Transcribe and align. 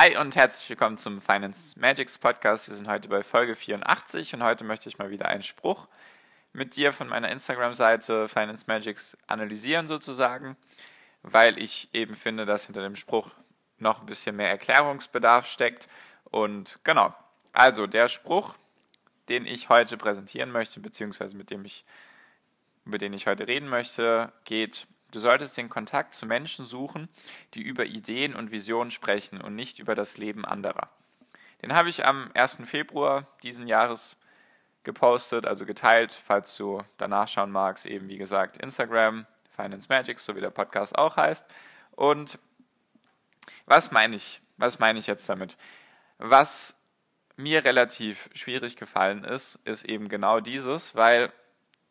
Hi 0.00 0.16
und 0.16 0.36
herzlich 0.36 0.70
willkommen 0.70 0.96
zum 0.96 1.20
Finance 1.20 1.76
Magics 1.76 2.18
Podcast. 2.18 2.68
Wir 2.68 2.76
sind 2.76 2.86
heute 2.86 3.08
bei 3.08 3.24
Folge 3.24 3.56
84 3.56 4.32
und 4.32 4.44
heute 4.44 4.62
möchte 4.62 4.88
ich 4.88 4.96
mal 4.96 5.10
wieder 5.10 5.26
einen 5.26 5.42
Spruch 5.42 5.88
mit 6.52 6.76
dir 6.76 6.92
von 6.92 7.08
meiner 7.08 7.28
Instagram-Seite 7.32 8.28
Finance 8.28 8.66
Magics 8.68 9.18
analysieren 9.26 9.88
sozusagen, 9.88 10.56
weil 11.22 11.58
ich 11.58 11.88
eben 11.92 12.14
finde, 12.14 12.46
dass 12.46 12.66
hinter 12.66 12.82
dem 12.82 12.94
Spruch 12.94 13.32
noch 13.78 13.98
ein 13.98 14.06
bisschen 14.06 14.36
mehr 14.36 14.48
Erklärungsbedarf 14.48 15.48
steckt. 15.48 15.88
Und 16.22 16.78
genau, 16.84 17.12
also 17.52 17.88
der 17.88 18.06
Spruch, 18.06 18.54
den 19.28 19.46
ich 19.46 19.68
heute 19.68 19.96
präsentieren 19.96 20.52
möchte, 20.52 20.78
beziehungsweise 20.78 21.36
mit 21.36 21.50
dem 21.50 21.64
ich, 21.64 21.84
über 22.84 22.98
den 22.98 23.14
ich 23.14 23.26
heute 23.26 23.48
reden 23.48 23.68
möchte, 23.68 24.32
geht 24.44 24.86
Du 25.10 25.18
solltest 25.18 25.56
den 25.56 25.68
Kontakt 25.68 26.14
zu 26.14 26.26
Menschen 26.26 26.66
suchen, 26.66 27.08
die 27.54 27.62
über 27.62 27.86
Ideen 27.86 28.34
und 28.34 28.50
Visionen 28.50 28.90
sprechen 28.90 29.40
und 29.40 29.54
nicht 29.54 29.78
über 29.78 29.94
das 29.94 30.18
Leben 30.18 30.44
anderer. 30.44 30.90
Den 31.62 31.74
habe 31.74 31.88
ich 31.88 32.04
am 32.04 32.30
1. 32.34 32.58
Februar 32.64 33.26
diesen 33.42 33.66
Jahres 33.66 34.16
gepostet, 34.84 35.46
also 35.46 35.66
geteilt, 35.66 36.14
falls 36.14 36.56
du 36.56 36.82
danach 36.98 37.28
schauen 37.28 37.50
magst, 37.50 37.86
eben 37.86 38.08
wie 38.08 38.18
gesagt 38.18 38.58
Instagram, 38.58 39.26
Finance 39.56 39.88
Magic, 39.88 40.20
so 40.20 40.36
wie 40.36 40.40
der 40.40 40.50
Podcast 40.50 40.96
auch 40.96 41.16
heißt. 41.16 41.46
Und 41.92 42.38
was 43.66 43.90
meine 43.90 44.16
ich? 44.16 44.40
Was 44.56 44.78
meine 44.78 44.98
ich 44.98 45.06
jetzt 45.06 45.28
damit? 45.28 45.56
Was 46.18 46.76
mir 47.36 47.64
relativ 47.64 48.28
schwierig 48.34 48.76
gefallen 48.76 49.24
ist, 49.24 49.56
ist 49.64 49.84
eben 49.84 50.08
genau 50.08 50.40
dieses, 50.40 50.94
weil 50.94 51.32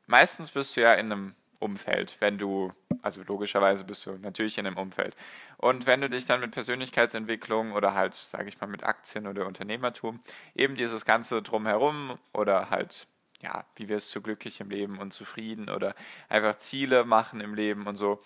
meistens 0.06 0.52
bist 0.52 0.76
du 0.76 0.82
ja 0.82 0.94
in 0.94 1.12
einem 1.12 1.36
Umfeld, 1.60 2.18
wenn 2.20 2.38
du, 2.38 2.74
also 3.02 3.22
logischerweise 3.24 3.84
bist 3.84 4.06
du 4.06 4.14
natürlich 4.14 4.58
in 4.58 4.68
einem 4.68 4.78
Umfeld. 4.78 5.16
Und 5.58 5.86
wenn 5.86 6.02
du 6.02 6.10
dich 6.10 6.26
dann 6.26 6.40
mit 6.40 6.52
Persönlichkeitsentwicklung 6.52 7.72
oder 7.72 7.94
halt, 7.94 8.16
sage 8.16 8.50
ich 8.50 8.60
mal, 8.60 8.68
mit 8.68 8.84
Aktien 8.84 9.28
oder 9.28 9.46
Unternehmertum, 9.48 10.20
eben 10.56 10.76
dieses 10.76 11.06
Ganze 11.06 11.42
drumherum 11.42 12.18
oder 12.34 12.70
halt, 12.70 13.08
ja, 13.42 13.66
wie 13.76 13.90
wirst 13.90 14.16
du 14.16 14.22
glücklich 14.22 14.60
im 14.60 14.70
Leben 14.70 15.00
und 15.00 15.14
zufrieden 15.14 15.70
oder 15.70 15.96
einfach 16.30 16.56
Ziele 16.58 17.06
machen 17.06 17.42
im 17.42 17.54
Leben 17.54 17.88
und 17.88 17.96
so, 17.96 18.22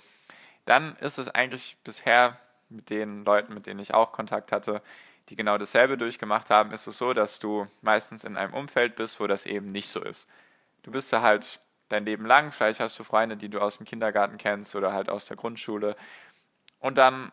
dann 0.66 0.96
ist 0.98 1.18
es 1.18 1.28
eigentlich 1.28 1.78
bisher 1.84 2.40
mit 2.70 2.90
den 2.90 3.26
Leuten, 3.26 3.54
mit 3.54 3.66
denen 3.66 3.80
ich 3.80 3.94
auch 3.94 4.12
Kontakt 4.12 4.52
hatte, 4.52 4.82
die 5.30 5.36
genau 5.36 5.58
dasselbe 5.58 5.98
durchgemacht 5.98 6.50
haben, 6.50 6.72
ist 6.72 6.88
es 6.88 6.98
so, 6.98 7.14
dass 7.14 7.40
du 7.40 7.68
meistens 7.82 8.24
in 8.24 8.38
einem 8.38 8.54
Umfeld 8.54 8.96
bist, 8.96 9.20
wo 9.20 9.28
das 9.28 9.46
eben 9.46 9.68
nicht 9.68 9.88
so 9.88 10.02
ist. 10.02 10.28
Du 10.84 10.92
bist 10.92 11.14
da 11.14 11.22
halt 11.22 11.62
dein 11.92 12.06
Leben 12.06 12.26
lang. 12.26 12.52
Vielleicht 12.52 12.80
hast 12.80 12.98
du 13.00 13.04
Freunde, 13.04 13.38
die 13.38 13.50
du 13.50 13.60
aus 13.60 13.78
dem 13.78 13.86
Kindergarten 13.86 14.38
kennst 14.38 14.76
oder 14.76 14.94
halt 14.94 15.10
aus 15.10 15.26
der 15.26 15.38
Grundschule. 15.38 15.96
Und 16.80 16.98
dann, 16.98 17.32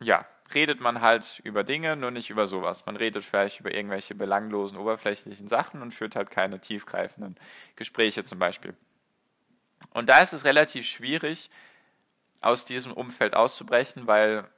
ja, 0.00 0.26
redet 0.54 0.80
man 0.80 1.00
halt 1.00 1.40
über 1.44 1.64
Dinge, 1.64 1.96
nur 1.96 2.10
nicht 2.10 2.30
über 2.30 2.46
sowas. 2.46 2.86
Man 2.86 2.96
redet 2.96 3.24
vielleicht 3.24 3.60
über 3.60 3.72
irgendwelche 3.72 4.14
belanglosen, 4.14 4.78
oberflächlichen 4.78 5.48
Sachen 5.48 5.82
und 5.82 5.92
führt 5.92 6.16
halt 6.16 6.30
keine 6.30 6.60
tiefgreifenden 6.60 7.36
Gespräche 7.76 8.24
zum 8.24 8.38
Beispiel. 8.38 8.74
Und 9.90 10.08
da 10.08 10.20
ist 10.20 10.32
es 10.32 10.44
relativ 10.44 10.86
schwierig, 10.86 11.50
aus 12.40 12.64
diesem 12.64 12.92
Umfeld 12.92 13.34
auszubrechen, 13.34 14.06
weil, 14.06 14.48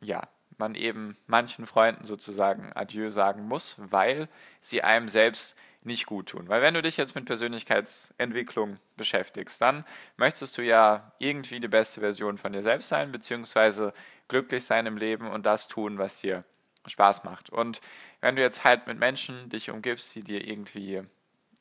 ja, 0.00 0.28
man 0.58 0.74
eben 0.74 1.16
manchen 1.26 1.66
Freunden 1.66 2.04
sozusagen 2.04 2.72
Adieu 2.74 3.10
sagen 3.10 3.46
muss, 3.46 3.76
weil 3.78 4.28
sie 4.60 4.82
einem 4.82 5.08
selbst 5.08 5.56
nicht 5.88 6.06
gut 6.06 6.28
tun. 6.28 6.48
Weil 6.48 6.62
wenn 6.62 6.74
du 6.74 6.82
dich 6.82 6.96
jetzt 6.96 7.16
mit 7.16 7.24
Persönlichkeitsentwicklung 7.24 8.78
beschäftigst, 8.96 9.60
dann 9.60 9.84
möchtest 10.16 10.56
du 10.56 10.62
ja 10.62 11.10
irgendwie 11.18 11.58
die 11.58 11.66
beste 11.66 12.00
Version 12.00 12.38
von 12.38 12.52
dir 12.52 12.62
selbst 12.62 12.88
sein, 12.88 13.10
beziehungsweise 13.10 13.92
glücklich 14.28 14.64
sein 14.64 14.86
im 14.86 14.96
Leben 14.96 15.28
und 15.28 15.44
das 15.44 15.66
tun, 15.66 15.98
was 15.98 16.20
dir 16.20 16.44
Spaß 16.86 17.24
macht. 17.24 17.50
Und 17.50 17.80
wenn 18.20 18.36
du 18.36 18.42
jetzt 18.42 18.62
halt 18.64 18.86
mit 18.86 18.98
Menschen 18.98 19.48
dich 19.48 19.70
umgibst, 19.70 20.14
die 20.14 20.22
dir 20.22 20.46
irgendwie, 20.46 21.02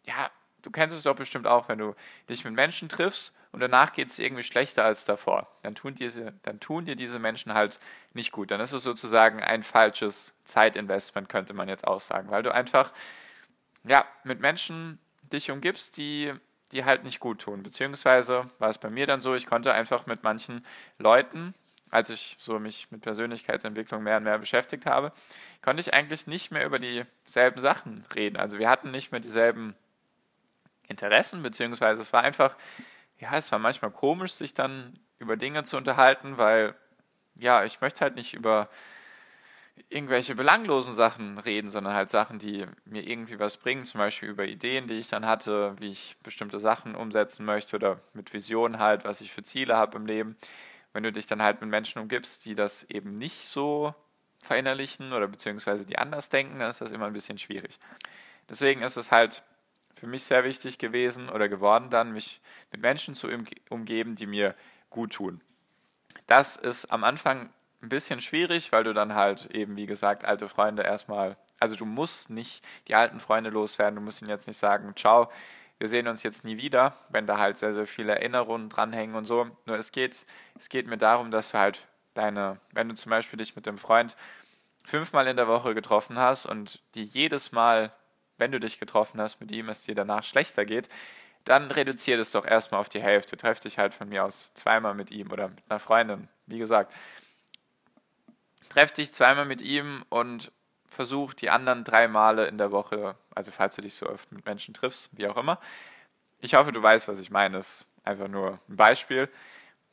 ja, 0.04 0.30
du 0.62 0.72
kennst 0.72 0.96
es 0.96 1.04
doch 1.04 1.16
bestimmt 1.16 1.48
auch, 1.48 1.70
wenn 1.70 1.80
du 1.80 1.96
dich 2.30 2.44
mit 2.46 2.54
Menschen 2.54 2.90
triffst 2.90 3.36
und 3.52 3.60
danach 3.60 3.94
geht 3.94 4.10
es 4.10 4.20
irgendwie 4.20 4.44
schlechter 4.44 4.84
als 4.84 5.06
davor, 5.06 5.48
dann 5.64 5.76
tun, 5.76 5.96
diese, 5.96 6.34
dann 6.44 6.60
tun 6.60 6.86
dir 6.86 6.96
diese 6.96 7.20
Menschen 7.20 7.54
halt 7.54 7.80
nicht 8.14 8.32
gut. 8.32 8.52
Dann 8.52 8.62
ist 8.62 8.74
es 8.74 8.84
sozusagen 8.84 9.42
ein 9.42 9.64
falsches 9.64 10.36
Zeitinvestment, 10.46 11.30
könnte 11.30 11.54
man 11.54 11.70
jetzt 11.70 11.88
auch 11.88 12.02
sagen, 12.02 12.30
weil 12.30 12.44
du 12.44 12.54
einfach 12.54 12.92
ja, 13.84 14.06
mit 14.24 14.40
Menschen 14.40 15.00
dich 15.32 15.52
umgibst, 15.52 15.98
die 15.98 16.34
die 16.72 16.86
halt 16.86 17.04
nicht 17.04 17.20
gut 17.20 17.42
tun. 17.42 17.64
Beziehungsweise 17.64 18.50
war 18.60 18.70
es 18.70 18.78
bei 18.78 18.90
mir 18.90 19.08
dann 19.08 19.20
so, 19.20 19.36
ich 19.36 19.46
konnte 19.46 19.74
einfach 19.74 20.06
mit 20.06 20.24
manchen 20.24 20.66
Leuten, 20.98 21.54
als 21.90 22.10
ich 22.10 22.36
so 22.40 22.60
mich 22.60 22.92
mit 22.92 23.02
Persönlichkeitsentwicklung 23.02 24.04
mehr 24.04 24.18
und 24.18 24.24
mehr 24.24 24.38
beschäftigt 24.38 24.86
habe, 24.86 25.14
konnte 25.62 25.80
ich 25.80 25.94
eigentlich 25.94 26.28
nicht 26.28 26.52
mehr 26.52 26.66
über 26.66 26.80
dieselben 26.80 27.62
Sachen 27.62 28.06
reden. 28.14 28.36
Also 28.36 28.60
wir 28.60 28.70
hatten 28.70 28.92
nicht 28.92 29.12
mehr 29.12 29.22
dieselben 29.22 29.76
Interessen, 30.88 31.44
beziehungsweise 31.44 32.02
es 32.02 32.12
war 32.12 32.24
einfach, 32.24 32.56
ja, 33.20 33.36
es 33.38 33.52
war 33.52 33.60
manchmal 33.60 33.92
komisch, 33.92 34.34
sich 34.34 34.54
dann 34.54 35.00
über 35.20 35.38
Dinge 35.38 35.64
zu 35.64 35.78
unterhalten, 35.78 36.38
weil, 36.38 36.76
ja, 37.36 37.64
ich 37.64 37.80
möchte 37.80 38.02
halt 38.02 38.16
nicht 38.16 38.34
über 38.34 38.70
irgendwelche 39.90 40.36
belanglosen 40.36 40.96
Sachen 40.96 41.38
reden, 41.38 41.70
sondern 41.70 41.94
halt 41.94 42.10
Sachen, 42.10 42.40
die 42.40 42.66
mir 42.86 43.08
irgendwie 43.08 43.40
was 43.40 43.58
bringen, 43.58 43.86
zum 43.86 44.00
Beispiel 44.00 44.30
über 44.30 44.46
Ideen, 44.46 44.88
die 44.88 44.96
ich 44.96 45.08
dann 45.08 45.26
hatte, 45.26 45.76
wie 45.80 45.90
ich 45.90 46.18
bestimmte 46.24 46.60
Sachen 46.60 46.96
umsetzen 46.96 47.46
möchte 47.46 47.76
oder 47.76 48.00
mit 48.14 48.34
Visionen 48.34 48.80
halt, 48.80 49.06
was 49.06 49.22
ich 49.22 49.32
für 49.32 49.44
Ziele 49.44 49.76
habe 49.76 49.98
im 49.98 50.06
Leben. 50.06 50.38
Wenn 50.94 51.04
du 51.04 51.12
dich 51.12 51.28
dann 51.28 51.42
halt 51.42 51.62
mit 51.62 51.70
Menschen 51.70 52.00
umgibst, 52.02 52.46
die 52.46 52.56
das 52.56 52.84
eben 52.84 53.18
nicht 53.18 53.46
so 53.46 53.94
verinnerlichen 54.42 55.14
oder 55.14 55.28
beziehungsweise 55.28 55.86
die 55.86 55.98
anders 55.98 56.30
denken, 56.30 56.60
dann 56.60 56.70
ist 56.70 56.82
das 56.82 56.92
immer 56.92 57.06
ein 57.06 57.14
bisschen 57.14 57.38
schwierig. 57.38 57.80
Deswegen 58.50 58.82
ist 58.82 58.98
es 58.98 59.12
halt 59.12 59.44
für 59.96 60.08
mich 60.08 60.24
sehr 60.24 60.44
wichtig 60.44 60.78
gewesen 60.78 61.30
oder 61.30 61.50
geworden, 61.50 61.90
dann 61.90 62.14
mich 62.14 62.42
mit 62.72 62.82
Menschen 62.82 63.16
zu 63.16 63.30
umgeben, 63.70 64.16
die 64.16 64.28
mir 64.28 64.56
gut 64.90 65.14
tun. 65.14 65.42
Das 66.28 66.56
ist 66.56 66.86
am 66.86 67.04
Anfang 67.04 67.50
ein 67.82 67.90
bisschen 67.90 68.22
schwierig, 68.22 68.72
weil 68.72 68.84
du 68.84 68.94
dann 68.94 69.14
halt 69.14 69.48
eben, 69.48 69.76
wie 69.76 69.86
gesagt, 69.86 70.26
alte 70.26 70.50
Freunde 70.50 70.84
erstmal, 70.84 71.38
also 71.60 71.76
du 71.76 71.86
musst 71.86 72.30
nicht 72.30 72.66
die 72.88 72.96
alten 72.96 73.20
Freunde 73.20 73.50
loswerden, 73.50 73.96
du 73.96 74.02
musst 74.02 74.22
ihnen 74.22 74.32
jetzt 74.32 74.48
nicht 74.48 74.58
sagen, 74.58 74.94
ciao, 74.96 75.30
wir 75.80 75.88
sehen 75.88 76.08
uns 76.08 76.24
jetzt 76.24 76.44
nie 76.44 76.58
wieder, 76.58 76.96
wenn 77.10 77.28
da 77.28 77.38
halt 77.38 77.58
sehr, 77.58 77.74
sehr 77.74 77.86
viele 77.86 78.14
Erinnerungen 78.14 78.70
dranhängen 78.70 79.16
und 79.16 79.26
so. 79.26 79.48
Nur 79.66 79.78
es 79.78 79.92
geht, 79.92 80.26
es 80.58 80.70
geht 80.70 80.88
mir 80.88 80.98
darum, 80.98 81.30
dass 81.30 81.52
du 81.52 81.60
halt 81.60 81.88
deine, 82.16 82.60
wenn 82.72 82.90
du 82.90 82.96
zum 82.96 83.12
Beispiel 83.12 83.38
dich 83.38 83.56
mit 83.56 83.68
dem 83.68 83.78
Freund 83.78 84.18
fünfmal 84.84 85.28
in 85.28 85.38
der 85.38 85.48
Woche 85.48 85.76
getroffen 85.76 86.18
hast 86.18 86.46
und 86.46 86.82
die 86.96 87.04
jedes 87.04 87.52
Mal, 87.52 87.92
wenn 88.38 88.52
du 88.52 88.60
dich 88.60 88.80
getroffen 88.80 89.22
hast, 89.22 89.40
mit 89.40 89.52
ihm 89.52 89.70
es 89.70 89.84
dir 89.84 89.94
danach 89.94 90.24
schlechter 90.24 90.66
geht, 90.66 90.90
dann 91.44 91.70
reduziert 91.72 92.20
es 92.20 92.32
doch 92.32 92.46
erstmal 92.46 92.82
auf 92.82 92.90
die 92.90 93.02
Hälfte. 93.02 93.38
Treff 93.38 93.60
dich 93.60 93.78
halt 93.78 93.94
von 93.94 94.10
mir 94.10 94.26
aus 94.26 94.54
zweimal 94.54 94.96
mit 94.96 95.12
ihm 95.12 95.32
oder 95.32 95.50
mit 95.50 95.60
einer 95.70 95.80
Freundin. 95.80 96.28
Wie 96.46 96.58
gesagt, 96.58 96.94
treff 98.70 98.92
dich 98.92 99.12
zweimal 99.12 99.46
mit 99.46 99.62
ihm 99.62 100.04
und 100.10 100.52
versuch 100.90 101.34
die 101.34 101.50
anderen 101.50 101.84
drei 101.84 102.08
Male 102.08 102.48
in 102.48 102.58
der 102.58 102.72
Woche, 102.72 103.16
also 103.36 103.52
falls 103.52 103.76
du 103.76 103.82
dich 103.82 103.94
so 103.94 104.10
oft 104.10 104.32
mit 104.32 104.46
Menschen 104.46 104.74
triffst, 104.74 105.10
wie 105.18 105.28
auch 105.28 105.38
immer. 105.38 105.60
Ich 106.40 106.56
hoffe, 106.56 106.72
du 106.72 106.82
weißt, 106.82 107.08
was 107.08 107.20
ich 107.20 107.30
meine. 107.30 107.58
Das 107.58 107.82
ist 107.82 107.88
einfach 108.04 108.28
nur 108.28 108.60
ein 108.70 108.76
Beispiel. 108.76 109.30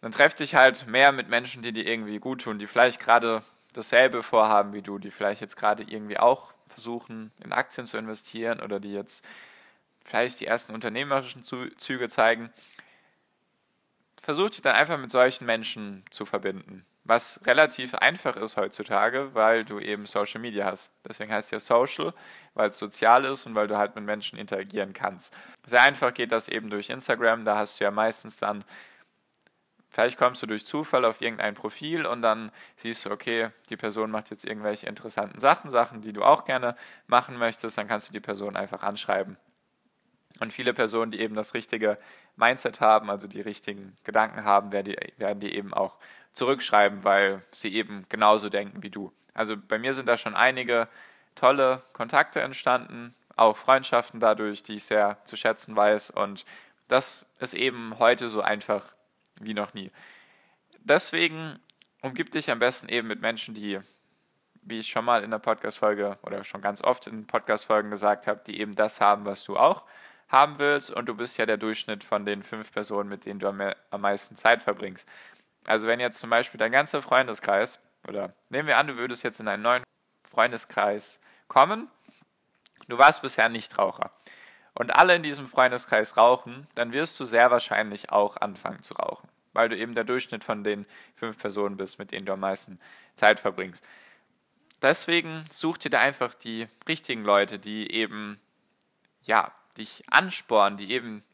Dann 0.01 0.13
treff 0.13 0.35
dich 0.35 0.55
halt 0.55 0.87
mehr 0.87 1.13
mit 1.13 1.29
Menschen, 1.29 1.63
die 1.63 1.73
dir 1.73 1.87
irgendwie 1.87 2.19
gut 2.19 2.43
tun, 2.43 2.59
die 2.59 2.67
vielleicht 2.67 3.01
gerade 3.01 3.43
dasselbe 3.73 4.23
vorhaben 4.23 4.73
wie 4.73 4.83
du, 4.83 4.99
die 4.99 5.11
vielleicht 5.11 5.41
jetzt 5.41 5.57
gerade 5.57 5.83
irgendwie 5.83 6.19
auch 6.19 6.53
versuchen, 6.69 7.33
in 7.43 7.53
Aktien 7.53 7.87
zu 7.87 7.97
investieren 7.97 8.61
oder 8.61 8.81
die 8.81 8.93
jetzt 8.93 9.25
vielleicht 10.05 10.41
die 10.41 10.47
ersten 10.47 10.75
unternehmerischen 10.75 11.43
Züge 11.45 12.09
zeigen. 12.09 12.53
Versuch 14.23 14.51
dich 14.51 14.63
dann 14.63 14.77
einfach 14.77 14.99
mit 14.99 15.11
solchen 15.11 15.47
Menschen 15.47 16.05
zu 16.11 16.27
verbinden 16.27 16.85
was 17.05 17.41
relativ 17.45 17.95
einfach 17.95 18.37
ist 18.37 18.57
heutzutage, 18.57 19.35
weil 19.35 19.65
du 19.65 19.79
eben 19.79 20.07
Social 20.07 20.41
Media 20.41 20.67
hast. 20.67 20.91
Deswegen 21.07 21.33
heißt 21.33 21.49
es 21.49 21.51
ja 21.51 21.61
Social, 21.61 22.15
weil 22.55 22.71
es 22.71 22.79
sozial 22.79 23.25
ist 23.27 23.47
und 23.47 23.55
weil 23.55 23.69
du 23.69 23.77
halt 23.77 23.95
mit 23.95 24.05
Menschen 24.05 24.39
interagieren 24.39 24.93
kannst. 24.95 25.37
Sehr 25.67 25.83
einfach 25.83 26.15
geht 26.15 26.33
das 26.33 26.49
eben 26.49 26.71
durch 26.71 26.89
Instagram, 26.89 27.45
da 27.45 27.57
hast 27.57 27.79
du 27.79 27.85
ja 27.85 27.91
meistens 27.91 28.39
dann 28.39 28.65
Vielleicht 29.95 30.19
kommst 30.19 30.43
du 30.43 30.49
durch 30.49 30.67
Zufall 30.67 31.05
auf 31.05 31.21
irgendein 31.21 31.55
Profil 31.55 32.05
und 32.05 32.21
dann 32.21 32.51
siehst 32.75 33.07
du, 33.07 33.13
okay, 33.13 33.51
die 33.71 33.77
Person 33.77 34.11
macht 34.11 34.29
jetzt 34.31 34.45
irgendwelche 34.45 34.89
interessanten 34.89 35.39
Sachen, 35.39 35.71
Sachen, 35.71 36.01
die 36.01 36.13
du 36.13 36.25
auch 36.25 36.45
gerne 36.45 36.75
machen 37.07 37.39
möchtest, 37.39 37.79
dann 37.79 37.87
kannst 37.87 38.09
du 38.09 38.13
die 38.13 38.19
Person 38.19 38.57
einfach 38.57 38.83
anschreiben. 38.83 39.37
Und 40.41 40.53
viele 40.53 40.75
Personen, 40.75 41.13
die 41.13 41.21
eben 41.21 41.37
das 41.37 41.55
richtige 41.55 41.97
Mindset 42.37 42.81
haben, 42.81 43.11
also 43.11 43.27
die 43.29 43.41
richtigen 43.41 43.97
Gedanken 44.05 44.45
haben, 44.45 44.73
werden 44.73 44.85
die, 44.85 45.13
werden 45.19 45.41
die 45.41 45.55
eben 45.55 45.73
auch 45.73 45.97
zurückschreiben, 46.33 47.05
weil 47.05 47.43
sie 47.53 47.75
eben 47.75 48.07
genauso 48.09 48.49
denken 48.49 48.83
wie 48.83 48.91
du. 48.91 49.13
Also 49.35 49.57
bei 49.57 49.79
mir 49.79 49.95
sind 49.95 50.09
da 50.09 50.17
schon 50.17 50.35
einige 50.35 50.89
tolle 51.35 51.83
Kontakte 51.93 52.41
entstanden, 52.41 53.15
auch 53.37 53.57
Freundschaften 53.57 54.21
dadurch, 54.21 54.63
die 54.63 54.75
ich 54.75 54.85
sehr 54.85 55.19
zu 55.25 55.37
schätzen 55.37 55.75
weiß. 55.75 56.11
Und 56.11 56.45
das 56.89 57.27
ist 57.41 57.55
eben 57.55 57.99
heute 57.99 58.29
so 58.29 58.43
einfach 58.43 58.85
wie 59.41 59.55
noch 59.55 59.75
nie. 59.75 59.91
Deswegen 60.81 61.59
umgib 62.03 62.31
dich 62.31 62.51
am 62.51 62.59
besten 62.59 62.89
eben 62.89 63.09
mit 63.09 63.21
Menschen, 63.21 63.55
die, 63.55 63.81
wie 64.63 64.79
ich 64.79 64.89
schon 64.89 65.05
mal 65.05 65.25
in 65.25 65.31
der 65.31 65.39
Podcast-Folge 65.39 66.19
oder 66.23 66.45
schon 66.45 66.61
ganz 66.61 66.83
oft 66.83 67.07
in 67.07 67.27
Podcast-Folgen 67.27 67.91
gesagt 67.91 68.27
habe, 68.27 68.43
die 68.47 68.61
eben 68.61 68.75
das 68.75 69.01
haben, 69.01 69.25
was 69.25 69.45
du 69.45 69.57
auch 69.57 69.85
haben 70.29 70.59
willst. 70.59 70.91
Und 70.91 71.07
du 71.07 71.15
bist 71.15 71.39
ja 71.39 71.47
der 71.47 71.57
Durchschnitt 71.57 72.05
von 72.05 72.25
den 72.25 72.43
fünf 72.43 72.73
Personen, 72.73 73.09
mit 73.09 73.25
denen 73.25 73.41
du 73.41 73.49
am, 73.49 74.01
meisten 74.01 74.37
Zeit 74.37 74.63
verbringst. 74.63 75.09
Also 75.67 75.89
wenn 75.89 76.01
jetzt 76.01 76.19
zum 76.19 76.31
Beispiel 76.31 76.59
dein 76.59 76.73
ganzer 76.73 77.03
Freundeskreis, 77.03 77.81
oder 78.07 78.35
nehmen 78.51 78.69
wir 78.69 78.77
an, 78.77 78.87
du 78.87 78.97
würdest 78.97 79.23
jetzt 79.23 79.41
in 79.41 79.49
einen 79.49 79.63
neuen 79.63 79.83
Freundeskreis 80.25 81.21
kommen, 81.49 81.89
du 82.89 82.99
warst 82.99 83.23
bisher 83.23 83.49
Nichtraucher 83.49 84.11
und 84.75 84.95
alle 84.95 85.15
in 85.15 85.23
diesem 85.23 85.47
Freundeskreis 85.47 86.17
rauchen, 86.17 86.67
dann 86.75 86.93
wirst 86.93 87.19
du 87.19 87.25
sehr 87.25 87.51
wahrscheinlich 87.51 88.11
auch 88.11 88.37
anfangen 88.37 88.83
zu 88.83 88.95
rauchen, 88.95 89.29
weil 89.53 89.69
du 89.69 89.77
eben 89.77 89.95
der 89.95 90.05
Durchschnitt 90.05 90.45
von 90.45 90.65
den 90.65 90.85
fünf 91.15 91.39
Personen 91.39 91.77
bist, 91.77 91.99
mit 91.99 92.13
denen 92.13 92.27
du 92.27 92.33
am 92.33 92.41
meisten 92.41 92.79
Zeit 93.15 93.41
verbringst. 93.41 93.85
Deswegen 94.83 95.47
such 95.51 95.79
dir 95.79 95.91
da 95.91 96.01
einfach 96.01 96.35
die 96.35 96.69
richtigen 96.87 97.25
Leute, 97.25 97.59
die 97.59 97.91
eben, 97.91 98.39
ja, 99.23 99.51
dich 99.77 100.05
anspornen, 100.11 100.79
die 100.79 100.91
eben, 100.91 101.25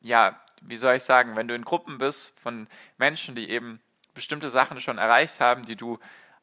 ja, 0.00 0.40
wie 0.62 0.76
soll 0.76 0.96
ich 0.96 1.04
sagen, 1.04 1.36
wenn 1.36 1.48
du 1.48 1.54
in 1.54 1.64
Gruppen 1.64 1.98
bist 1.98 2.38
von 2.40 2.66
Menschen, 2.96 3.34
die 3.34 3.50
eben 3.50 3.80
bestimmte 4.14 4.48
Sachen 4.48 4.80
schon 4.80 4.98
erreicht 4.98 5.40
haben, 5.40 5.64
die 5.64 5.76
du 5.76 5.98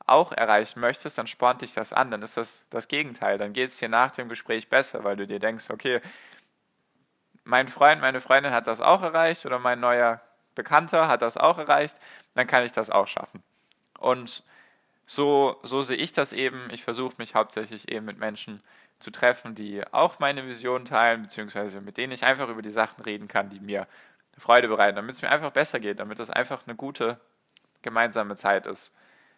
auch 0.06 0.32
erreichen 0.32 0.80
möchtest, 0.80 1.18
dann 1.18 1.28
spornt 1.28 1.62
dich 1.62 1.74
das 1.74 1.92
an, 1.92 2.12
dann 2.12 2.22
ist 2.22 2.38
das 2.38 2.66
das 2.70 2.88
Gegenteil. 2.88 3.38
Dann 3.38 3.54
geht 3.54 3.70
es 3.70 3.78
dir 3.78 3.90
nach 3.90 4.12
dem 4.12 4.30
Gespräch 4.30 4.70
besser, 4.70 5.04
weil 5.04 5.16
du 5.16 5.26
dir 5.26 5.40
denkst, 5.40 5.70
okay, 5.70 6.02
mein 7.44 7.68
Freund, 7.68 8.02
meine 8.02 8.22
Freundin 8.22 8.54
hat 8.54 8.68
das 8.68 8.82
auch 8.82 9.02
erreicht 9.02 9.46
oder 9.46 9.60
mein 9.60 9.80
neuer 9.80 10.22
Bekannter 10.56 11.08
hat 11.08 11.22
das 11.22 11.38
auch 11.38 11.58
erreicht, 11.58 11.96
dann 12.34 12.48
kann 12.48 12.64
ich 12.64 12.72
das 12.72 12.90
auch 12.90 13.08
schaffen. 13.08 13.44
Und 14.00 14.44
so, 15.06 15.60
so 15.64 15.82
sehe 15.82 15.98
ich 15.98 16.12
das 16.12 16.34
eben. 16.34 16.70
Ich 16.72 16.84
versuche 16.84 17.16
mich 17.18 17.36
hauptsächlich 17.36 17.90
eben 17.92 18.06
mit 18.06 18.18
Menschen 18.18 18.64
zu 19.00 19.12
treffen, 19.12 19.56
die 19.56 19.84
auch 19.92 20.20
meine 20.20 20.48
Vision 20.48 20.86
teilen, 20.86 21.24
beziehungsweise 21.24 21.82
mit 21.82 21.98
denen 21.98 22.14
ich 22.14 22.24
einfach 22.24 22.50
über 22.50 22.62
die 22.62 22.70
Sachen 22.70 23.04
reden 23.04 23.28
kann, 23.28 23.50
die 23.50 23.60
mir 23.60 23.88
Freude 24.38 24.68
bereiten, 24.68 24.96
damit 24.96 25.16
es 25.16 25.22
mir 25.22 25.30
einfach 25.30 25.52
besser 25.52 25.80
geht, 25.80 26.00
damit 26.00 26.20
es 26.20 26.30
einfach 26.30 26.64
eine 26.66 26.76
gute 26.76 27.20
gemeinsame 27.82 28.36
Zeit 28.36 28.68
ist 28.68 28.94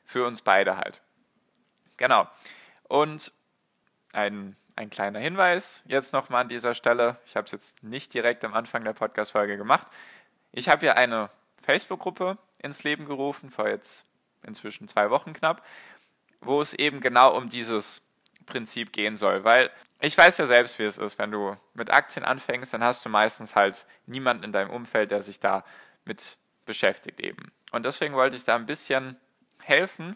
für 0.06 0.26
uns 0.26 0.42
beide 0.42 0.78
halt. 0.78 1.02
Genau. 1.98 2.28
Und 2.84 3.34
ein, 4.14 4.56
ein 4.76 4.90
kleiner 4.90 5.20
Hinweis 5.20 5.84
jetzt 5.86 6.14
nochmal 6.14 6.42
an 6.42 6.50
dieser 6.50 6.74
Stelle. 6.74 7.18
Ich 7.26 7.36
habe 7.36 7.46
es 7.46 7.52
jetzt 7.52 7.84
nicht 7.84 8.14
direkt 8.14 8.46
am 8.46 8.54
Anfang 8.54 8.84
der 8.84 8.94
Podcast-Folge 8.94 9.58
gemacht. 9.58 9.88
Ich 10.52 10.70
habe 10.70 10.82
hier 10.82 10.96
eine 10.96 11.30
Facebook-Gruppe 11.62 12.38
ins 12.60 12.84
Leben 12.84 13.06
gerufen, 13.06 13.50
vor 13.50 13.68
jetzt 13.68 14.06
inzwischen 14.44 14.88
zwei 14.88 15.10
Wochen 15.10 15.34
knapp, 15.34 15.64
wo 16.40 16.62
es 16.62 16.74
eben 16.74 17.02
genau 17.02 17.36
um 17.36 17.50
dieses 17.50 18.02
Prinzip 18.48 18.92
gehen 18.92 19.16
soll. 19.16 19.44
Weil 19.44 19.70
ich 20.00 20.18
weiß 20.18 20.38
ja 20.40 20.48
selbst, 20.48 20.80
wie 20.80 20.84
es 20.84 20.98
ist, 20.98 21.20
wenn 21.20 21.32
du 21.32 21.56
mit 21.76 21.94
Aktien 21.94 22.26
anfängst, 22.26 22.74
dann 22.74 22.84
hast 22.84 23.06
du 23.06 23.10
meistens 23.10 23.56
halt 23.56 23.86
niemanden 24.08 24.44
in 24.44 24.52
deinem 24.52 24.72
Umfeld, 24.72 25.12
der 25.12 25.22
sich 25.22 25.40
da 25.40 25.64
mit 26.06 26.38
beschäftigt 26.66 27.20
eben. 27.20 27.52
Und 27.72 27.86
deswegen 27.86 28.16
wollte 28.16 28.36
ich 28.36 28.44
da 28.44 28.56
ein 28.56 28.66
bisschen 28.66 29.18
helfen 29.62 30.16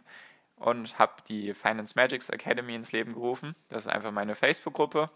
und 0.56 1.00
habe 1.00 1.14
die 1.28 1.54
Finance 1.54 1.94
Magics 1.96 2.30
Academy 2.30 2.76
ins 2.76 2.92
Leben 2.92 3.14
gerufen. 3.14 3.56
Das 3.70 3.86
ist 3.86 3.92
einfach 3.92 4.12
meine 4.12 4.36
Facebook-Gruppe. 4.36 5.10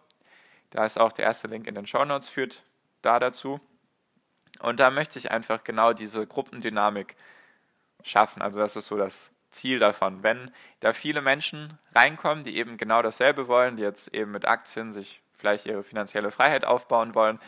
Da 0.72 0.86
ist 0.86 1.00
auch 1.00 1.14
der 1.14 1.26
erste 1.26 1.48
Link 1.48 1.68
in 1.68 1.76
den 1.76 1.86
Show 1.86 2.04
Notes, 2.04 2.30
führt 2.30 2.64
da 3.02 3.20
dazu. 3.20 3.60
Und 4.60 4.80
da 4.80 4.90
möchte 4.90 5.20
ich 5.20 5.32
einfach 5.32 5.64
genau 5.64 5.94
diese 5.94 6.26
Gruppendynamik 6.26 7.16
schaffen. 8.04 8.42
Also 8.42 8.60
das 8.60 8.76
ist 8.76 8.88
so 8.88 8.98
das 8.98 9.35
Ziel 9.56 9.80
davon. 9.80 10.24
Wenn 10.24 10.52
da 10.80 10.94
viele 10.94 11.22
Menschen 11.22 11.78
reinkommen, 11.96 12.44
die 12.44 12.57
eben 12.57 12.78
genau 12.78 13.02
dasselbe 13.02 13.48
wollen, 13.48 13.78
die 13.78 13.84
jetzt 13.84 14.13
eben 14.13 14.31
mit 14.31 14.46
Aktien 14.46 14.92
sich 14.92 15.22
vielleicht 15.38 15.66
ihre 15.66 15.84
finanzielle 15.84 16.31
Freiheit 16.31 16.66
aufbauen 16.66 17.16
wollen 17.16 17.40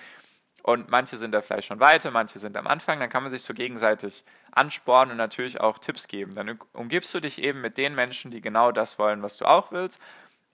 und 0.63 0.89
manche 0.89 1.17
sind 1.17 1.31
da 1.31 1.41
vielleicht 1.41 1.67
schon 1.67 1.79
weiter, 1.79 2.11
manche 2.11 2.39
sind 2.39 2.57
am 2.57 2.67
Anfang, 2.67 2.99
dann 2.99 3.09
kann 3.09 3.23
man 3.23 3.31
sich 3.31 3.43
so 3.43 3.53
gegenseitig 3.53 4.23
anspornen 4.51 5.11
und 5.11 5.17
natürlich 5.17 5.61
auch 5.61 5.77
Tipps 5.77 6.07
geben. 6.07 6.33
Dann 6.33 6.59
umgibst 6.73 7.13
du 7.13 7.19
dich 7.19 7.41
eben 7.41 7.61
mit 7.61 7.77
den 7.77 7.95
Menschen, 7.95 8.31
die 8.31 8.41
genau 8.41 8.71
das 8.71 8.99
wollen, 8.99 9.21
was 9.21 9.37
du 9.37 9.45
auch 9.45 9.71
willst 9.71 9.99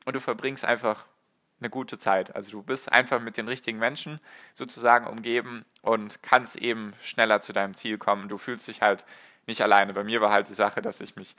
und 0.05 0.15
du 0.15 0.19
verbringst 0.19 0.65
einfach 0.65 1.05
eine 1.59 1.69
gute 1.69 1.97
Zeit. 1.97 2.35
Also 2.35 2.51
du 2.51 2.61
bist 2.61 2.91
einfach 2.91 3.21
mit 3.21 3.37
den 3.37 3.47
richtigen 3.47 3.79
Menschen 3.79 4.19
sozusagen 4.53 5.07
umgeben 5.07 5.65
und 5.81 6.21
kannst 6.21 6.57
eben 6.57 6.93
schneller 7.01 7.41
zu 7.41 7.53
deinem 7.53 7.73
Ziel 7.73 7.97
kommen. 7.97 8.27
Du 8.27 8.37
fühlst 8.37 8.67
dich 8.67 8.81
halt 8.81 9.05
nicht 9.47 9.61
alleine. 9.61 9.93
Bei 9.93 10.03
mir 10.03 10.21
war 10.21 10.31
halt 10.31 10.49
die 10.49 10.53
Sache, 10.53 10.81
dass 10.81 11.01
ich 11.01 11.15
mich 11.15 11.35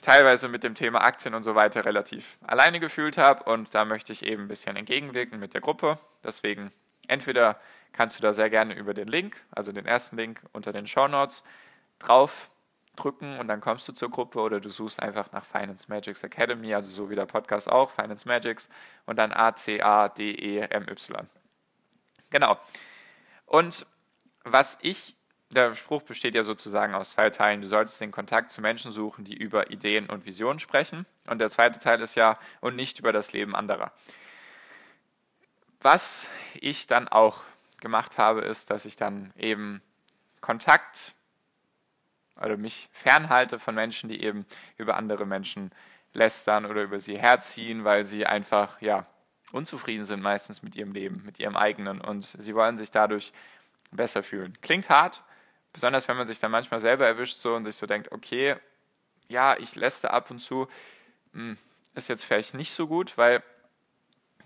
teilweise 0.00 0.48
mit 0.48 0.64
dem 0.64 0.74
Thema 0.74 1.02
Aktien 1.02 1.34
und 1.34 1.42
so 1.42 1.54
weiter 1.54 1.84
relativ 1.84 2.38
alleine 2.42 2.80
gefühlt 2.80 3.16
habe 3.18 3.44
und 3.44 3.74
da 3.74 3.84
möchte 3.84 4.12
ich 4.12 4.24
eben 4.24 4.44
ein 4.44 4.48
bisschen 4.48 4.76
entgegenwirken 4.76 5.38
mit 5.38 5.54
der 5.54 5.60
Gruppe. 5.60 5.98
Deswegen 6.22 6.72
Entweder 7.08 7.60
kannst 7.92 8.18
du 8.18 8.22
da 8.22 8.32
sehr 8.32 8.50
gerne 8.50 8.74
über 8.74 8.94
den 8.94 9.08
Link, 9.08 9.40
also 9.50 9.72
den 9.72 9.86
ersten 9.86 10.16
Link 10.16 10.42
unter 10.52 10.72
den 10.72 10.86
Show 10.86 11.06
Notes, 11.08 11.44
drauf 11.98 12.50
drücken 12.96 13.38
und 13.38 13.48
dann 13.48 13.60
kommst 13.60 13.88
du 13.88 13.92
zur 13.92 14.10
Gruppe 14.10 14.40
oder 14.40 14.60
du 14.60 14.70
suchst 14.70 15.02
einfach 15.02 15.32
nach 15.32 15.44
Finance 15.44 15.86
Magics 15.88 16.22
Academy, 16.22 16.74
also 16.74 16.90
so 16.90 17.10
wie 17.10 17.16
der 17.16 17.26
Podcast 17.26 17.68
auch, 17.68 17.90
Finance 17.90 18.26
Magics 18.26 18.68
und 19.06 19.16
dann 19.16 19.32
A-C-A-D-E-M-Y. 19.32 21.26
Genau. 22.30 22.58
Und 23.46 23.86
was 24.44 24.78
ich, 24.80 25.16
der 25.50 25.74
Spruch 25.74 26.02
besteht 26.02 26.34
ja 26.34 26.42
sozusagen 26.42 26.94
aus 26.94 27.12
zwei 27.12 27.30
Teilen. 27.30 27.60
Du 27.60 27.68
solltest 27.68 28.00
den 28.00 28.10
Kontakt 28.10 28.50
zu 28.50 28.60
Menschen 28.60 28.92
suchen, 28.92 29.24
die 29.24 29.36
über 29.36 29.70
Ideen 29.70 30.10
und 30.10 30.26
Visionen 30.26 30.58
sprechen. 30.58 31.06
Und 31.26 31.38
der 31.38 31.50
zweite 31.50 31.78
Teil 31.78 32.00
ist 32.00 32.14
ja, 32.14 32.38
und 32.60 32.76
nicht 32.76 32.98
über 32.98 33.12
das 33.12 33.32
Leben 33.32 33.54
anderer. 33.54 33.92
Was 35.80 36.28
ich 36.54 36.86
dann 36.86 37.08
auch 37.08 37.42
gemacht 37.80 38.18
habe, 38.18 38.40
ist, 38.40 38.70
dass 38.70 38.84
ich 38.84 38.96
dann 38.96 39.32
eben 39.36 39.82
Kontakt 40.40 41.14
oder 42.40 42.56
mich 42.56 42.88
fernhalte 42.92 43.58
von 43.58 43.74
Menschen, 43.74 44.08
die 44.08 44.22
eben 44.22 44.46
über 44.76 44.96
andere 44.96 45.26
Menschen 45.26 45.70
lästern 46.14 46.64
oder 46.64 46.82
über 46.82 46.98
sie 46.98 47.18
herziehen, 47.18 47.84
weil 47.84 48.04
sie 48.04 48.26
einfach 48.26 48.80
ja 48.80 49.06
unzufrieden 49.52 50.04
sind 50.04 50.20
meistens 50.20 50.62
mit 50.62 50.74
ihrem 50.74 50.92
Leben, 50.92 51.22
mit 51.24 51.38
ihrem 51.38 51.56
eigenen 51.56 52.00
und 52.00 52.24
sie 52.24 52.54
wollen 52.54 52.76
sich 52.76 52.90
dadurch 52.90 53.32
besser 53.92 54.22
fühlen. 54.22 54.58
Klingt 54.62 54.90
hart, 54.90 55.22
besonders 55.74 56.08
wenn 56.08 56.16
man 56.16 56.26
sich 56.26 56.38
dann 56.38 56.50
manchmal 56.50 56.80
selber 56.80 57.06
erwischt 57.06 57.34
so 57.34 57.54
und 57.54 57.66
sich 57.66 57.76
so 57.76 57.84
denkt, 57.84 58.10
okay, 58.12 58.56
ja, 59.28 59.56
ich 59.58 59.74
läster 59.74 60.14
ab 60.14 60.30
und 60.30 60.38
zu, 60.38 60.68
hm, 61.32 61.58
ist 61.94 62.08
jetzt 62.08 62.24
vielleicht 62.24 62.54
nicht 62.54 62.72
so 62.72 62.86
gut, 62.86 63.18
weil 63.18 63.42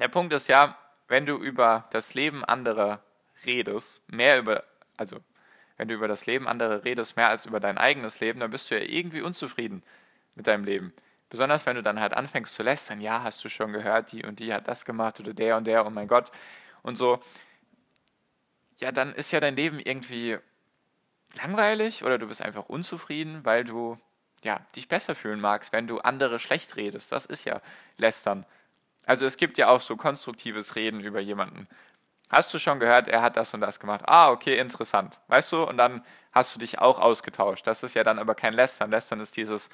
der 0.00 0.08
Punkt 0.08 0.32
ist 0.32 0.48
ja, 0.48 0.76
wenn 1.06 1.26
du 1.26 1.36
über 1.36 1.86
das 1.92 2.14
Leben 2.14 2.44
anderer 2.44 3.02
redest, 3.46 4.02
mehr 4.10 4.38
über, 4.38 4.64
also 4.96 5.18
wenn 5.76 5.88
du 5.88 5.94
über 5.94 6.08
das 6.08 6.26
Leben 6.26 6.48
anderer 6.48 6.84
redest, 6.84 7.16
mehr 7.16 7.28
als 7.28 7.46
über 7.46 7.60
dein 7.60 7.78
eigenes 7.78 8.20
Leben, 8.20 8.40
dann 8.40 8.50
bist 8.50 8.70
du 8.70 8.78
ja 8.78 8.84
irgendwie 8.84 9.20
unzufrieden 9.20 9.82
mit 10.34 10.46
deinem 10.46 10.64
Leben. 10.64 10.92
Besonders 11.30 11.66
wenn 11.66 11.76
du 11.76 11.82
dann 11.82 12.00
halt 12.00 12.14
anfängst 12.14 12.54
zu 12.54 12.62
lästern, 12.62 13.00
ja, 13.00 13.22
hast 13.22 13.44
du 13.44 13.48
schon 13.48 13.72
gehört, 13.72 14.12
die 14.12 14.24
und 14.24 14.40
die 14.40 14.52
hat 14.52 14.66
das 14.66 14.84
gemacht 14.84 15.20
oder 15.20 15.34
der 15.34 15.56
und 15.56 15.66
der, 15.66 15.86
oh 15.86 15.90
mein 15.90 16.08
Gott, 16.08 16.30
und 16.82 16.96
so. 16.96 17.20
Ja, 18.76 18.92
dann 18.92 19.14
ist 19.14 19.30
ja 19.32 19.40
dein 19.40 19.56
Leben 19.56 19.78
irgendwie 19.78 20.38
langweilig 21.34 22.04
oder 22.04 22.18
du 22.18 22.26
bist 22.26 22.42
einfach 22.42 22.68
unzufrieden, 22.68 23.44
weil 23.44 23.64
du 23.64 23.98
ja, 24.42 24.60
dich 24.76 24.88
besser 24.88 25.14
fühlen 25.14 25.40
magst, 25.40 25.72
wenn 25.72 25.86
du 25.86 25.98
andere 25.98 26.38
schlecht 26.38 26.76
redest. 26.76 27.12
Das 27.12 27.26
ist 27.26 27.44
ja 27.44 27.60
lästern. 27.96 28.46
Also 29.04 29.26
es 29.26 29.36
gibt 29.36 29.58
ja 29.58 29.68
auch 29.68 29.80
so 29.80 29.96
konstruktives 29.96 30.76
Reden 30.76 31.00
über 31.00 31.20
jemanden. 31.20 31.66
Hast 32.30 32.52
du 32.52 32.58
schon 32.58 32.78
gehört, 32.78 33.08
er 33.08 33.22
hat 33.22 33.36
das 33.36 33.54
und 33.54 33.62
das 33.62 33.80
gemacht? 33.80 34.02
Ah, 34.06 34.30
okay, 34.30 34.58
interessant. 34.58 35.18
Weißt 35.28 35.50
du? 35.52 35.64
Und 35.64 35.78
dann 35.78 36.04
hast 36.32 36.54
du 36.54 36.58
dich 36.58 36.78
auch 36.78 36.98
ausgetauscht. 36.98 37.66
Das 37.66 37.82
ist 37.82 37.94
ja 37.94 38.04
dann 38.04 38.18
aber 38.18 38.34
kein 38.34 38.52
Lästern. 38.52 38.90
Lästern 38.90 39.18
ist 39.20 39.36
dieses, 39.36 39.70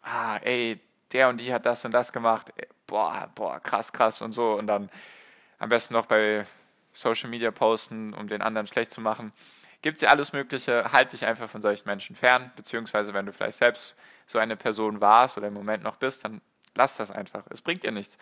ah, 0.00 0.38
ey, 0.38 0.80
der 1.12 1.28
und 1.28 1.38
die 1.38 1.52
hat 1.52 1.66
das 1.66 1.84
und 1.84 1.92
das 1.92 2.12
gemacht. 2.12 2.52
Boah, 2.86 3.30
boah, 3.34 3.60
krass, 3.60 3.92
krass 3.92 4.22
und 4.22 4.32
so. 4.32 4.54
Und 4.54 4.66
dann 4.66 4.90
am 5.58 5.68
besten 5.68 5.94
noch 5.94 6.06
bei 6.06 6.46
Social 6.94 7.28
Media 7.28 7.50
posten, 7.50 8.14
um 8.14 8.28
den 8.28 8.40
anderen 8.40 8.66
schlecht 8.66 8.92
zu 8.92 9.02
machen. 9.02 9.32
Gibt 9.84 9.96
es 9.98 10.00
ja 10.00 10.08
alles 10.08 10.32
Mögliche. 10.32 10.92
Halt 10.92 11.12
dich 11.12 11.26
einfach 11.26 11.50
von 11.50 11.60
solchen 11.60 11.86
Menschen 11.86 12.16
fern, 12.16 12.50
beziehungsweise 12.56 13.12
wenn 13.12 13.26
du 13.26 13.32
vielleicht 13.32 13.58
selbst 13.58 13.96
so 14.26 14.38
eine 14.38 14.56
Person 14.56 15.02
warst 15.02 15.36
oder 15.36 15.48
im 15.48 15.54
Moment 15.54 15.82
noch 15.82 15.96
bist, 15.96 16.24
dann 16.24 16.40
lass 16.74 16.96
das 16.96 17.10
einfach. 17.10 17.44
Es 17.50 17.60
bringt 17.60 17.84
dir 17.84 17.92
nichts. 17.92 18.16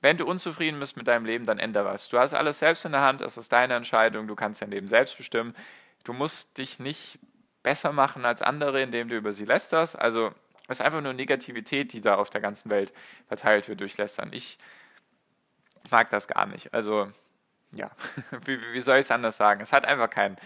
Wenn 0.00 0.16
du 0.16 0.26
unzufrieden 0.26 0.80
bist 0.80 0.96
mit 0.96 1.06
deinem 1.06 1.24
Leben, 1.24 1.46
dann 1.46 1.60
ändere 1.60 1.84
was. 1.84 2.08
Du 2.08 2.18
hast 2.18 2.34
alles 2.34 2.58
selbst 2.58 2.84
in 2.84 2.90
der 2.90 3.02
Hand, 3.02 3.20
es 3.20 3.36
ist 3.36 3.52
deine 3.52 3.74
Entscheidung, 3.74 4.26
du 4.26 4.34
kannst 4.34 4.60
dein 4.60 4.72
Leben 4.72 4.88
selbst 4.88 5.16
bestimmen. 5.16 5.54
Du 6.02 6.12
musst 6.12 6.58
dich 6.58 6.80
nicht 6.80 7.20
besser 7.62 7.92
machen 7.92 8.24
als 8.24 8.42
andere, 8.42 8.82
indem 8.82 9.06
du 9.06 9.16
über 9.16 9.32
sie 9.32 9.44
lästerst. 9.44 9.96
Also 9.96 10.34
es 10.66 10.80
ist 10.80 10.84
einfach 10.84 11.00
nur 11.00 11.12
Negativität, 11.12 11.92
die 11.92 12.00
da 12.00 12.16
auf 12.16 12.28
der 12.28 12.40
ganzen 12.40 12.70
Welt 12.70 12.92
verteilt 13.28 13.68
wird 13.68 13.80
durch 13.80 13.96
Lästern. 13.98 14.32
Ich 14.32 14.58
mag 15.92 16.10
das 16.10 16.26
gar 16.26 16.46
nicht. 16.46 16.74
Also 16.74 17.12
ja, 17.70 17.92
wie, 18.46 18.60
wie 18.72 18.80
soll 18.80 18.96
ich 18.96 19.06
es 19.06 19.12
anders 19.12 19.36
sagen? 19.36 19.60
Es 19.60 19.72
hat 19.72 19.84
einfach 19.84 20.10
keinen 20.10 20.36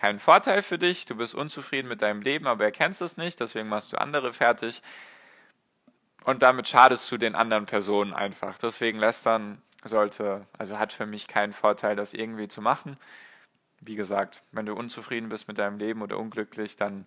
keinen 0.00 0.18
Vorteil 0.18 0.62
für 0.62 0.78
dich, 0.78 1.04
du 1.04 1.14
bist 1.14 1.34
unzufrieden 1.34 1.86
mit 1.86 2.00
deinem 2.00 2.22
Leben, 2.22 2.46
aber 2.46 2.64
erkennst 2.64 3.02
es 3.02 3.18
nicht, 3.18 3.38
deswegen 3.38 3.68
machst 3.68 3.92
du 3.92 4.00
andere 4.00 4.32
fertig 4.32 4.82
und 6.24 6.42
damit 6.42 6.68
schadest 6.68 7.12
du 7.12 7.18
den 7.18 7.34
anderen 7.34 7.66
Personen 7.66 8.14
einfach. 8.14 8.56
Deswegen 8.56 8.98
lästern 8.98 9.60
sollte, 9.84 10.46
also 10.56 10.78
hat 10.78 10.94
für 10.94 11.04
mich 11.04 11.28
keinen 11.28 11.52
Vorteil, 11.52 11.96
das 11.96 12.14
irgendwie 12.14 12.48
zu 12.48 12.62
machen. 12.62 12.96
Wie 13.82 13.94
gesagt, 13.94 14.42
wenn 14.52 14.64
du 14.64 14.72
unzufrieden 14.72 15.28
bist 15.28 15.48
mit 15.48 15.58
deinem 15.58 15.78
Leben 15.78 16.00
oder 16.00 16.16
unglücklich, 16.18 16.76
dann 16.76 17.06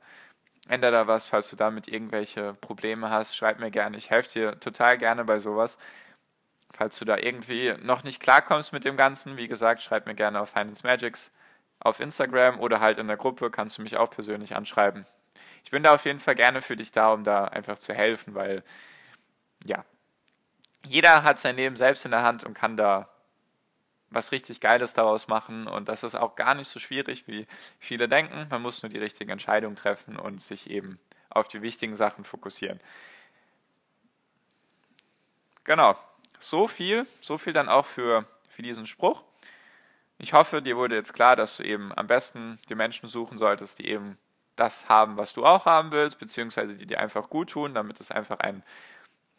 ändere 0.67 0.91
da 0.91 1.07
was. 1.07 1.27
Falls 1.27 1.49
du 1.49 1.55
damit 1.55 1.87
irgendwelche 1.87 2.53
Probleme 2.53 3.09
hast, 3.09 3.35
schreib 3.35 3.59
mir 3.59 3.71
gerne. 3.71 3.97
Ich 3.97 4.11
helfe 4.11 4.31
dir 4.31 4.59
total 4.59 4.99
gerne 4.99 5.25
bei 5.25 5.39
sowas. 5.39 5.79
Falls 6.71 6.99
du 6.99 7.05
da 7.05 7.17
irgendwie 7.17 7.73
noch 7.81 8.03
nicht 8.03 8.21
klarkommst 8.21 8.71
mit 8.71 8.85
dem 8.85 8.97
Ganzen, 8.97 9.37
wie 9.37 9.47
gesagt, 9.47 9.81
schreib 9.81 10.05
mir 10.05 10.15
gerne 10.15 10.39
auf 10.41 10.51
Finance 10.51 10.85
Magics 10.85 11.31
auf 11.83 11.99
Instagram 11.99 12.59
oder 12.59 12.79
halt 12.79 12.97
in 12.97 13.07
der 13.07 13.17
Gruppe, 13.17 13.51
kannst 13.51 13.77
du 13.77 13.81
mich 13.81 13.97
auch 13.97 14.09
persönlich 14.09 14.55
anschreiben. 14.55 15.05
Ich 15.63 15.71
bin 15.71 15.83
da 15.83 15.93
auf 15.93 16.05
jeden 16.05 16.19
Fall 16.19 16.35
gerne 16.35 16.61
für 16.61 16.75
dich 16.75 16.91
da, 16.91 17.13
um 17.13 17.23
da 17.23 17.45
einfach 17.45 17.77
zu 17.79 17.93
helfen, 17.93 18.35
weil 18.35 18.63
ja, 19.65 19.85
jeder 20.85 21.23
hat 21.23 21.39
sein 21.39 21.55
Leben 21.55 21.77
selbst 21.77 22.05
in 22.05 22.11
der 22.11 22.23
Hand 22.23 22.43
und 22.43 22.53
kann 22.53 22.75
da 22.75 23.09
was 24.09 24.31
richtig 24.31 24.61
Geiles 24.61 24.93
daraus 24.93 25.27
machen. 25.27 25.67
Und 25.67 25.89
das 25.89 26.03
ist 26.03 26.15
auch 26.15 26.35
gar 26.35 26.53
nicht 26.53 26.67
so 26.67 26.79
schwierig, 26.79 27.27
wie 27.27 27.47
viele 27.79 28.07
denken. 28.07 28.47
Man 28.49 28.61
muss 28.61 28.83
nur 28.83 28.89
die 28.89 28.99
richtige 28.99 29.31
Entscheidung 29.31 29.75
treffen 29.75 30.17
und 30.17 30.41
sich 30.41 30.69
eben 30.69 30.99
auf 31.29 31.47
die 31.47 31.61
wichtigen 31.61 31.95
Sachen 31.95 32.23
fokussieren. 32.23 32.79
Genau, 35.63 35.97
so 36.39 36.67
viel, 36.67 37.07
so 37.21 37.37
viel 37.37 37.53
dann 37.53 37.69
auch 37.69 37.85
für, 37.85 38.25
für 38.49 38.61
diesen 38.61 38.85
Spruch. 38.85 39.23
Ich 40.23 40.31
hoffe, 40.31 40.61
dir 40.61 40.77
wurde 40.77 40.95
jetzt 40.95 41.11
klar, 41.13 41.35
dass 41.35 41.57
du 41.57 41.63
eben 41.63 41.91
am 41.97 42.07
besten 42.07 42.57
die 42.69 42.75
Menschen 42.75 43.09
suchen 43.09 43.37
solltest, 43.37 43.79
die 43.79 43.89
eben 43.89 44.17
das 44.55 44.87
haben, 44.87 45.17
was 45.17 45.33
du 45.33 45.45
auch 45.45 45.65
haben 45.65 45.91
willst, 45.91 46.17
beziehungsweise 46.17 46.77
die 46.77 46.85
dir 46.87 47.01
einfach 47.01 47.29
gut 47.29 47.49
tun, 47.49 47.73
damit 47.73 47.99
es 47.99 48.09
einfach 48.09 48.39
ein 48.39 48.63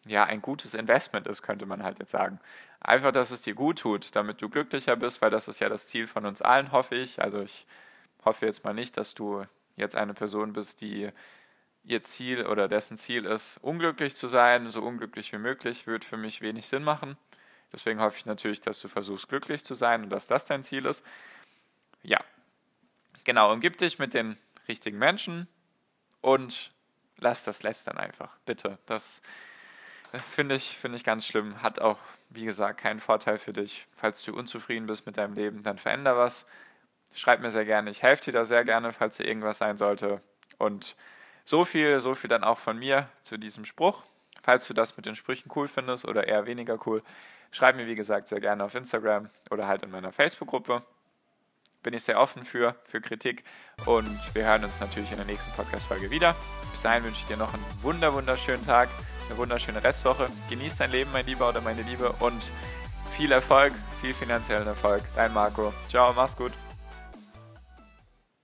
ja, 0.07 0.25
ein 0.25 0.43
gutes 0.43 0.75
Investment 0.75 1.27
ist, 1.27 1.41
könnte 1.41 1.65
man 1.65 1.83
halt 1.83 2.01
jetzt 2.01 2.11
sagen. 2.11 2.39
Einfach, 2.81 3.13
dass 3.13 3.31
es 3.31 3.41
dir 3.41 3.55
gut 3.55 3.79
tut, 3.79 4.15
damit 4.15 4.43
du 4.43 4.51
glücklicher 4.51 4.95
bist, 4.97 5.23
weil 5.23 5.31
das 5.31 5.49
ist 5.49 5.59
ja 5.61 5.71
das 5.71 5.89
Ziel 5.89 6.07
von 6.07 6.27
uns 6.27 6.43
allen, 6.43 6.71
hoffe 6.71 6.97
ich. 6.97 7.23
Also 7.23 7.41
ich 7.41 7.67
hoffe 8.23 8.45
jetzt 8.45 8.63
mal 8.65 8.75
nicht, 8.75 8.99
dass 8.99 9.15
du 9.15 9.45
jetzt 9.77 9.97
eine 9.97 10.13
Person 10.13 10.53
bist, 10.53 10.83
die 10.83 11.09
ihr 11.85 12.03
Ziel 12.03 12.45
oder 12.45 12.69
dessen 12.69 12.99
Ziel 12.99 13.25
ist, 13.25 13.57
unglücklich 13.63 14.17
zu 14.17 14.27
sein, 14.29 14.71
so 14.71 14.83
unglücklich 14.83 15.33
wie 15.33 15.39
möglich, 15.39 15.87
wird 15.87 16.05
für 16.05 16.19
mich 16.19 16.43
wenig 16.43 16.67
Sinn 16.67 16.85
machen. 16.85 17.17
Deswegen 17.75 18.01
hoffe 18.01 18.17
ich 18.17 18.25
natürlich, 18.25 18.63
dass 18.63 18.81
du 18.81 18.89
versuchst, 18.89 19.29
glücklich 19.29 19.65
zu 19.65 19.75
sein 19.75 20.05
und 20.05 20.11
dass 20.11 20.27
das 20.27 20.47
dein 20.47 20.65
Ziel 20.65 20.87
ist. 20.87 21.05
Ja, 22.03 22.25
genau, 23.25 23.53
umgib 23.53 23.77
dich 23.77 23.99
mit 23.99 24.15
den 24.15 24.39
richtigen 24.69 24.99
Menschen 24.99 25.49
und 26.23 26.73
lass 27.19 27.45
das 27.45 27.63
Lästern 27.63 27.99
einfach, 27.99 28.35
bitte. 28.47 28.79
Das 28.87 29.21
Finde 30.21 30.55
ich, 30.55 30.79
finde 30.79 30.97
ich 30.97 31.05
ganz 31.05 31.27
schlimm. 31.27 31.61
Hat 31.63 31.81
auch, 31.81 31.99
wie 32.31 32.45
gesagt, 32.45 32.81
keinen 32.81 33.01
Vorteil 33.01 33.39
für 33.39 33.53
dich. 33.53 33.87
Falls 33.97 34.23
du 34.23 34.35
unzufrieden 34.35 34.87
bist 34.87 35.07
mit 35.07 35.17
deinem 35.17 35.35
Leben, 35.35 35.63
dann 35.63 35.79
veränder 35.79 36.17
was. 36.17 36.47
Schreib 37.13 37.41
mir 37.41 37.51
sehr 37.51 37.65
gerne. 37.65 37.91
Ich 37.91 38.03
helfe 38.03 38.25
dir 38.25 38.33
da 38.33 38.45
sehr 38.45 38.65
gerne, 38.65 38.93
falls 38.93 39.17
dir 39.17 39.27
irgendwas 39.27 39.59
sein 39.59 39.77
sollte. 39.77 40.21
Und 40.59 40.97
so 41.45 41.65
viel, 41.65 42.01
so 42.01 42.15
viel 42.15 42.29
dann 42.29 42.45
auch 42.45 42.59
von 42.59 42.79
mir 42.79 43.09
zu 43.23 43.39
diesem 43.39 43.65
Spruch. 43.65 44.03
Falls 44.45 44.67
du 44.67 44.75
das 44.75 44.97
mit 44.97 45.07
den 45.07 45.15
Sprüchen 45.15 45.51
cool 45.57 45.69
findest 45.69 46.05
oder 46.05 46.29
eher 46.29 46.47
weniger 46.47 46.79
cool, 46.87 47.03
schreib 47.51 47.77
mir, 47.77 47.87
wie 47.87 47.95
gesagt, 47.95 48.29
sehr 48.29 48.41
gerne 48.41 48.65
auf 48.65 48.75
Instagram 48.75 49.31
oder 49.51 49.67
halt 49.67 49.83
in 49.83 49.91
meiner 49.91 50.13
Facebook-Gruppe. 50.13 50.83
Bin 51.83 51.95
ich 51.95 52.03
sehr 52.03 52.21
offen 52.21 52.45
für, 52.45 52.77
für 52.85 53.01
Kritik. 53.01 53.45
Und 53.87 54.35
wir 54.35 54.45
hören 54.45 54.65
uns 54.65 54.81
natürlich 54.81 55.11
in 55.11 55.17
der 55.17 55.27
nächsten 55.27 55.51
Podcast-Folge 55.53 56.11
wieder. 56.11 56.35
Bis 56.73 56.83
dahin 56.83 57.05
wünsche 57.05 57.21
ich 57.21 57.27
dir 57.27 57.37
noch 57.37 57.53
einen 57.53 57.65
wunder, 57.83 58.13
wunderschönen 58.13 58.65
Tag 58.65 58.89
eine 59.29 59.39
wunderschöne 59.39 59.83
Restwoche. 59.83 60.27
Genieß 60.51 60.77
dein 60.77 60.91
Leben, 60.91 61.11
mein 61.13 61.27
Lieber 61.27 61.49
oder 61.49 61.61
meine 61.61 61.83
Liebe 61.83 62.11
und 62.21 62.51
viel 63.17 63.33
Erfolg, 63.33 63.73
viel 64.01 64.15
finanziellen 64.15 64.67
Erfolg. 64.67 65.03
Dein 65.17 65.33
Marco. 65.33 65.73
Ciao, 65.89 66.13
mach's 66.13 66.37
gut. 66.37 66.53